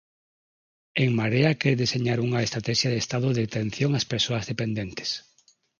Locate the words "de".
2.91-2.99, 3.35-3.41